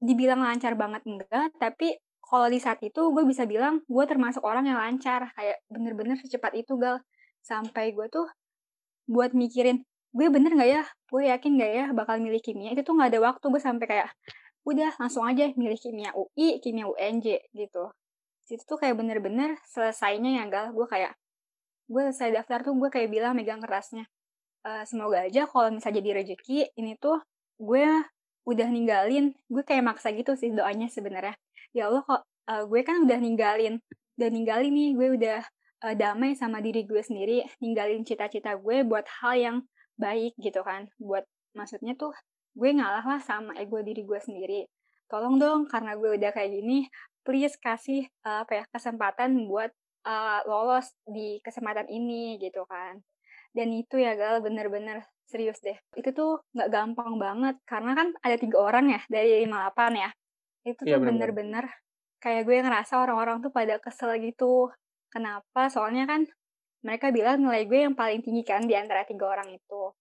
[0.00, 4.64] dibilang lancar banget enggak tapi kalau di saat itu gue bisa bilang gue termasuk orang
[4.66, 5.28] yang lancar.
[5.36, 6.98] Kayak bener-bener secepat itu gal.
[7.44, 8.24] Sampai gue tuh
[9.10, 10.82] buat mikirin gue bener nggak ya?
[11.10, 12.70] Gue yakin nggak ya bakal milih kimia?
[12.72, 14.08] Itu tuh nggak ada waktu gue sampai kayak
[14.64, 17.90] udah langsung aja milih kimia UI kimia UNJ gitu.
[18.44, 20.66] Situ tuh kayak bener-bener selesainya ya gal.
[20.72, 21.12] Gue kayak
[21.90, 24.08] gue selesai daftar tuh gue kayak bilang megang kerasnya
[24.64, 27.20] uh, semoga aja kalau misalnya jadi rezeki ini tuh
[27.60, 27.84] gue
[28.44, 31.36] udah ninggalin gue kayak maksa gitu sih doanya sebenarnya.
[31.76, 33.80] Ya Allah kok uh, gue kan udah ninggalin
[34.16, 35.40] udah ninggalin nih gue udah
[35.84, 39.56] uh, damai sama diri gue sendiri ninggalin cita-cita gue buat hal yang
[40.00, 40.88] baik gitu kan.
[40.96, 42.16] Buat maksudnya tuh
[42.56, 44.64] gue ngalah lah sama ego diri gue sendiri.
[45.12, 46.88] Tolong dong karena gue udah kayak gini
[47.24, 49.72] please kasih uh, apa ya kesempatan buat
[50.08, 53.04] uh, lolos di kesempatan ini gitu kan.
[53.54, 55.76] Dan itu ya gal bener-bener serius deh.
[55.94, 60.10] Itu tuh nggak gampang banget karena kan ada tiga orang ya dari 58 ya.
[60.64, 61.64] Itu iya, tuh ya, bener-bener
[62.24, 64.72] kayak gue ngerasa orang-orang tuh pada kesel gitu
[65.14, 65.70] kenapa?
[65.70, 66.26] Soalnya kan
[66.82, 69.94] mereka bilang nilai gue yang paling tinggi kan di antara tiga orang itu.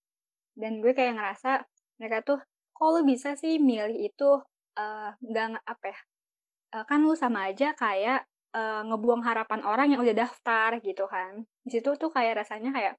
[0.58, 1.62] Dan gue kayak ngerasa
[2.02, 2.39] mereka tuh
[2.73, 4.41] kok lu bisa sih milih itu
[4.76, 5.10] uh,
[5.63, 5.99] apa ya
[6.73, 8.26] uh, kan lu sama aja kayak
[8.58, 11.45] uh, ngebuang harapan orang yang udah daftar gitu kan.
[11.62, 12.93] Di situ tuh kayak rasanya kayak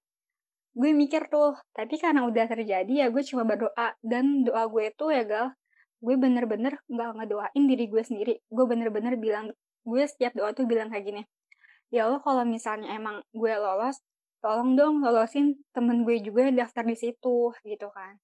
[0.74, 5.14] gue mikir tuh tapi karena udah terjadi ya gue cuma berdoa dan doa gue tuh
[5.14, 5.54] ya gal
[6.02, 8.34] gue bener-bener nggak ngedoain diri gue sendiri.
[8.48, 9.50] Gue bener-bener bilang
[9.84, 11.22] gue setiap doa tuh bilang kayak gini
[11.92, 14.00] ya Allah kalau misalnya emang gue lolos
[14.44, 18.20] tolong dong lolosin temen gue juga yang daftar di situ gitu kan.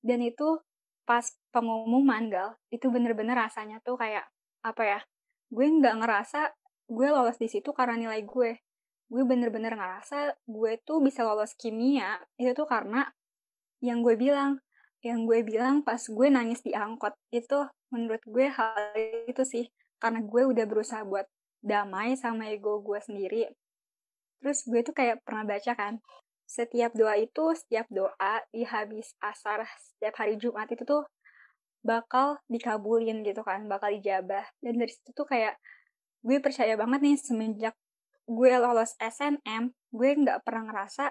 [0.00, 0.60] Dan itu
[1.04, 4.24] pas pengumuman gal itu bener-bener rasanya tuh kayak
[4.64, 5.00] apa ya
[5.50, 6.54] gue nggak ngerasa
[6.90, 8.56] gue lolos di situ karena nilai gue.
[9.10, 13.04] Gue bener-bener ngerasa gue tuh bisa lolos kimia itu tuh karena
[13.84, 14.60] yang gue bilang
[15.00, 18.76] yang gue bilang pas gue nangis di angkot itu menurut gue hal
[19.24, 21.24] itu sih karena gue udah berusaha buat
[21.60, 23.48] damai sama ego gue sendiri
[24.40, 26.00] terus gue tuh kayak pernah baca kan
[26.48, 31.06] setiap doa itu setiap doa di habis asar setiap hari Jumat itu tuh
[31.80, 34.44] bakal dikabulin gitu kan, bakal dijabah.
[34.60, 35.56] Dan dari situ tuh kayak
[36.20, 37.74] gue percaya banget nih semenjak
[38.30, 41.10] gue lolos SNM, gue nggak pernah ngerasa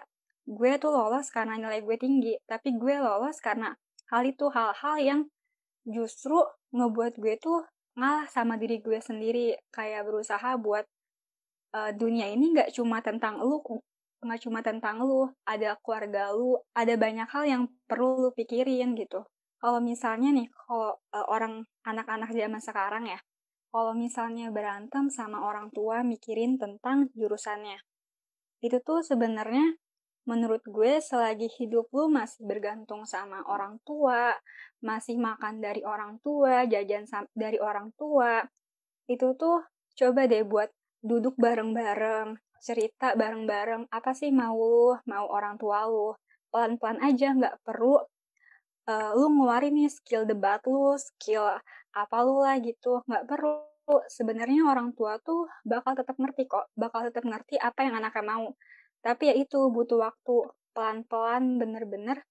[0.49, 3.75] gue tuh lolos karena nilai gue tinggi, tapi gue lolos karena
[4.09, 5.21] hal itu hal-hal yang
[5.83, 6.39] justru
[6.71, 7.65] ngebuat gue tuh
[7.97, 10.85] ngalah sama diri gue sendiri, kayak berusaha buat
[11.73, 13.61] uh, dunia ini nggak cuma tentang lu,
[14.19, 19.25] nggak cuma tentang lu, ada keluarga lu, ada banyak hal yang perlu lu pikirin gitu.
[19.59, 23.19] Kalau misalnya nih, kalau uh, orang anak-anak zaman sekarang ya,
[23.69, 27.77] kalau misalnya berantem sama orang tua mikirin tentang jurusannya,
[28.63, 29.77] itu tuh sebenarnya
[30.27, 34.35] menurut gue selagi hidup lu masih bergantung sama orang tua,
[34.79, 38.43] masih makan dari orang tua, jajan dari orang tua,
[39.09, 39.65] itu tuh
[39.97, 40.71] coba deh buat
[41.03, 46.15] duduk bareng-bareng, cerita bareng-bareng, apa sih mau mau orang tua lu.
[46.49, 48.01] Pelan-pelan aja, nggak perlu
[48.89, 51.45] uh, lu ngeluarin nih skill debat lu, skill
[51.93, 53.01] apa lu lah gitu.
[53.07, 53.65] Nggak perlu.
[54.05, 58.53] Sebenarnya orang tua tuh bakal tetap ngerti kok, bakal tetap ngerti apa yang anaknya mau.
[59.01, 60.35] Tapi ya itu butuh waktu
[60.77, 62.21] pelan-pelan bener-bener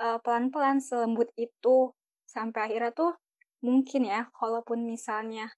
[0.00, 1.92] uh, pelan-pelan selembut itu
[2.24, 3.12] sampai akhirnya tuh
[3.60, 5.50] mungkin ya kalaupun misalnya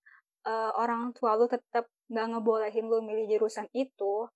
[0.48, 4.28] uh, orang tua lu tetap nggak ngebolehin lu milih jurusan itu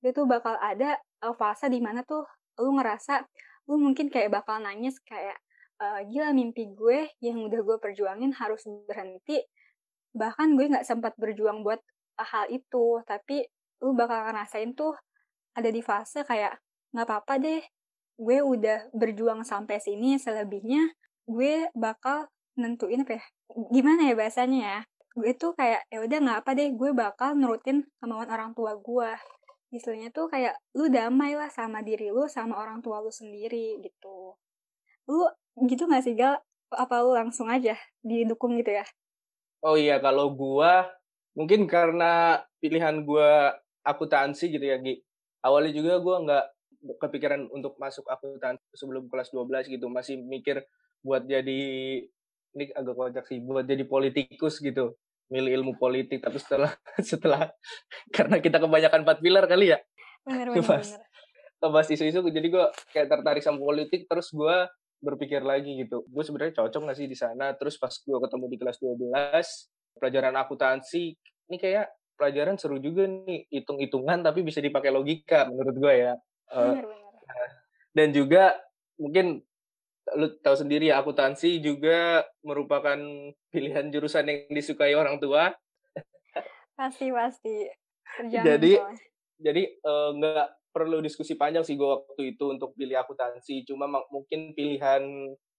[0.00, 2.24] itu bakal ada uh, fase di mana tuh
[2.60, 3.24] lu ngerasa
[3.68, 5.36] lu mungkin kayak bakal nangis kayak
[5.80, 9.40] uh, gila mimpi gue yang udah gue perjuangin harus berhenti.
[10.16, 11.80] Bahkan gue nggak sempat berjuang buat
[12.20, 13.48] hal itu tapi
[13.80, 14.92] lu bakal ngerasain tuh
[15.56, 16.60] ada di fase kayak
[16.92, 17.62] nggak apa-apa deh
[18.20, 20.92] gue udah berjuang sampai sini selebihnya
[21.24, 22.28] gue bakal
[22.60, 23.24] nentuin apa ya?
[23.72, 24.80] Gimana ya bahasanya ya?
[25.16, 29.10] Gue tuh kayak ya udah nggak apa deh gue bakal nurutin kemauan orang tua gue.
[29.72, 34.36] Istilahnya tuh kayak lu damai lah sama diri lu sama orang tua lu sendiri gitu.
[35.08, 35.24] Lu
[35.64, 36.36] gitu gak sih gal?
[36.70, 38.84] Apa lu langsung aja didukung gitu ya?
[39.64, 40.90] Oh iya kalau gua
[41.34, 43.54] mungkin karena pilihan gua
[43.86, 45.00] akuntansi gitu ya Gi.
[45.40, 46.46] Awalnya juga gua nggak
[46.80, 50.64] kepikiran untuk masuk akuntansi sebelum kelas 12 gitu masih mikir
[51.04, 51.60] buat jadi
[52.50, 54.96] ini agak kocak sih buat jadi politikus gitu
[55.30, 56.72] milih ilmu politik tapi setelah
[57.10, 57.52] setelah
[58.10, 59.78] karena kita kebanyakan empat pilar kali ya.
[60.66, 60.88] Pas
[61.72, 62.66] bahas isu-isu jadi gue
[62.96, 64.56] kayak tertarik sama politik terus gue
[65.00, 67.54] berpikir lagi gitu gue sebenarnya cocok gak sih di sana?
[67.54, 71.04] Terus pas gue ketemu di kelas 12 pelajaran akuntansi
[71.50, 76.12] ini kayak pelajaran seru juga nih hitung-hitungan tapi bisa dipakai logika menurut gue ya
[76.50, 77.50] bener, bener.
[77.94, 78.42] dan juga
[78.98, 79.40] mungkin
[80.16, 82.98] lu tahu sendiri ya akuntansi juga merupakan
[83.54, 85.54] pilihan jurusan yang disukai orang tua.
[86.74, 87.68] Pasti pasti.
[88.26, 88.80] jadi
[89.38, 93.62] jadi uh, nggak perlu diskusi panjang sih gue waktu itu untuk pilih akuntansi.
[93.66, 95.02] Cuma mungkin pilihan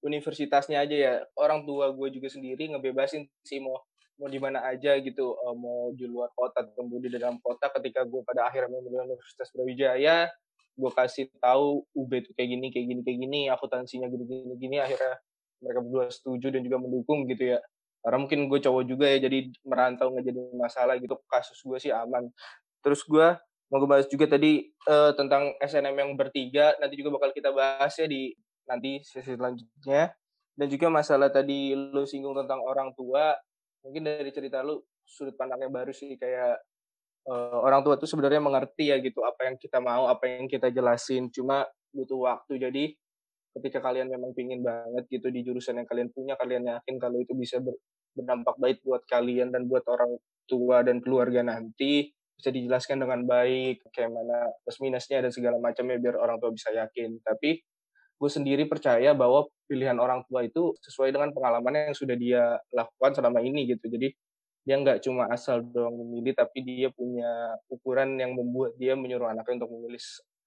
[0.03, 1.13] universitasnya aja ya.
[1.37, 3.79] Orang tua gue juga sendiri ngebebasin sih mau
[4.21, 7.73] mau di mana aja gitu, uh, mau di luar kota atau di dalam kota.
[7.73, 10.29] Ketika gue pada akhirnya memilih Universitas Brawijaya,
[10.75, 14.77] gue kasih tahu UB itu kayak gini, kayak gini, kayak gini, akuntansinya gini, gini, gini.
[14.79, 15.19] Akhirnya
[15.61, 17.59] mereka berdua setuju dan juga mendukung gitu ya.
[18.01, 21.15] Karena mungkin gue cowok juga ya, jadi merantau nggak jadi masalah gitu.
[21.29, 22.31] Kasus gue sih aman.
[22.81, 23.27] Terus gue
[23.71, 28.03] mau bahas juga tadi uh, tentang SNM yang bertiga nanti juga bakal kita bahas ya
[28.03, 28.35] di
[28.67, 30.11] nanti sesi selanjutnya
[30.59, 33.31] dan juga masalah tadi lu singgung tentang orang tua
[33.79, 36.59] mungkin dari cerita lu sudut pandangnya baru sih kayak
[37.27, 40.73] uh, orang tua tuh sebenarnya mengerti ya gitu apa yang kita mau apa yang kita
[40.73, 41.29] jelasin.
[41.29, 42.53] Cuma butuh waktu.
[42.57, 42.83] Jadi
[43.51, 47.35] ketika kalian memang pingin banget gitu di jurusan yang kalian punya kalian yakin kalau itu
[47.35, 47.75] bisa ber,
[48.15, 50.15] berdampak baik buat kalian dan buat orang
[50.47, 53.85] tua dan keluarga nanti bisa dijelaskan dengan baik.
[53.91, 57.19] Kayak mana plus minusnya dan segala macamnya biar orang tua bisa yakin.
[57.21, 57.59] Tapi
[58.21, 63.17] gue sendiri percaya bahwa pilihan orang tua itu sesuai dengan pengalaman yang sudah dia lakukan
[63.17, 63.89] selama ini gitu.
[63.89, 64.13] Jadi
[64.61, 69.65] dia nggak cuma asal doang memilih tapi dia punya ukuran yang membuat dia menyuruh anaknya
[69.65, 70.01] untuk memilih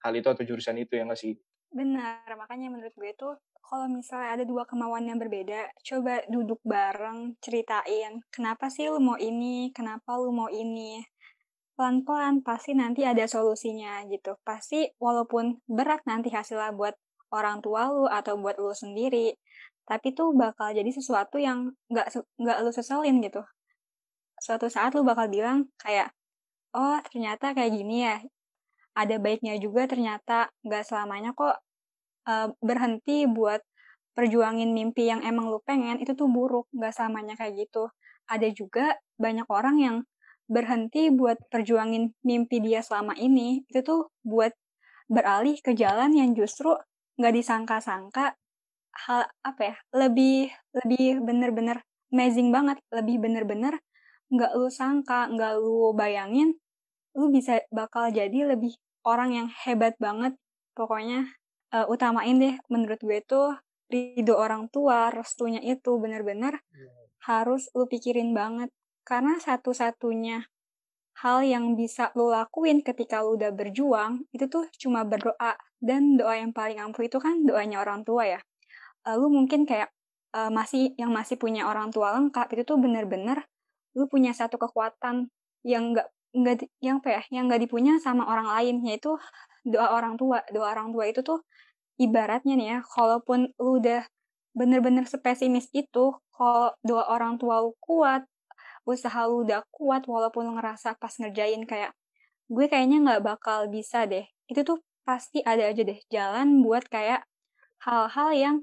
[0.07, 1.35] hal itu atau jurusan itu yang nggak sih
[1.75, 3.29] benar makanya menurut gue itu
[3.65, 9.19] kalau misalnya ada dua kemauan yang berbeda coba duduk bareng ceritain kenapa sih lu mau
[9.19, 11.03] ini kenapa lu mau ini
[11.75, 14.39] pelan-pelan pasti nanti ada solusinya gitu.
[14.47, 16.95] Pasti walaupun berat nanti hasilnya buat
[17.35, 19.35] orang tua lu atau buat lu sendiri,
[19.85, 23.43] tapi tuh bakal jadi sesuatu yang nggak nggak lu seselin gitu.
[24.45, 26.13] Suatu saat lu bakal bilang kayak,
[26.77, 28.21] oh ternyata kayak gini ya.
[28.93, 31.65] Ada baiknya juga ternyata nggak selamanya kok
[32.29, 33.65] uh, berhenti buat
[34.13, 37.89] perjuangin mimpi yang emang lu pengen itu tuh buruk, nggak selamanya kayak gitu.
[38.29, 39.97] Ada juga banyak orang yang
[40.45, 44.53] berhenti buat perjuangin mimpi dia selama ini itu tuh buat
[45.09, 46.77] beralih ke jalan yang justru
[47.17, 48.37] nggak disangka-sangka
[49.09, 50.53] hal apa ya lebih
[50.85, 51.81] lebih bener-bener
[52.13, 53.81] amazing banget lebih bener-bener
[54.33, 56.57] nggak lu sangka nggak lu bayangin
[57.15, 60.35] lu bisa bakal jadi lebih orang yang hebat banget
[60.75, 61.29] pokoknya
[61.71, 63.55] uh, utamain deh menurut gue tuh
[63.93, 66.95] ridho orang tua restunya itu bener-bener yeah.
[67.29, 68.73] harus lu pikirin banget
[69.05, 70.49] karena satu-satunya
[71.21, 75.55] hal yang bisa lo lakuin ketika lo udah berjuang, itu tuh cuma berdoa.
[75.79, 78.41] Dan doa yang paling ampuh itu kan doanya orang tua ya.
[79.15, 79.93] Lu mungkin kayak
[80.35, 83.45] uh, masih yang masih punya orang tua lengkap, itu tuh bener-bener
[83.95, 85.31] lu punya satu kekuatan
[85.67, 89.15] yang nggak nggak yang apa ya yang nggak dipunya sama orang lain yaitu
[89.65, 90.43] doa orang tua.
[90.51, 91.41] Doa orang tua itu tuh
[91.99, 94.03] ibaratnya nih ya kalaupun lu udah
[94.55, 98.27] bener-bener spesimis itu kalau doa orang tua lu kuat
[98.87, 101.95] usaha lu udah kuat walaupun lu ngerasa pas ngerjain kayak
[102.51, 107.25] gue kayaknya nggak bakal bisa deh itu tuh pasti ada aja deh jalan buat kayak
[107.83, 108.57] hal-hal yang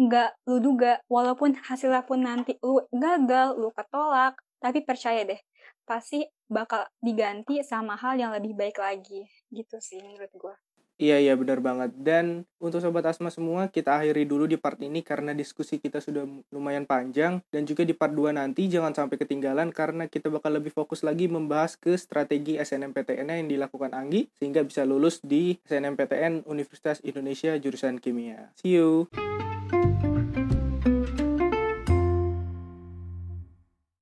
[0.00, 5.40] nggak lu duga walaupun hasilnya pun nanti lu gagal lu ketolak tapi percaya deh
[5.84, 10.56] pasti bakal diganti sama hal yang lebih baik lagi gitu sih menurut gue
[11.00, 15.00] Iya iya benar banget dan untuk sobat Asma semua kita akhiri dulu di part ini
[15.00, 19.72] karena diskusi kita sudah lumayan panjang dan juga di part 2 nanti jangan sampai ketinggalan
[19.72, 24.84] karena kita bakal lebih fokus lagi membahas ke strategi SNMPTN yang dilakukan Anggi sehingga bisa
[24.84, 28.52] lulus di SNMPTN Universitas Indonesia jurusan Kimia.
[28.60, 29.08] See you.